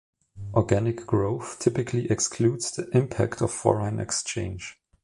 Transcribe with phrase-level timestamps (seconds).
[0.55, 4.79] Organic growth typically excludes the impact of foreign exchange.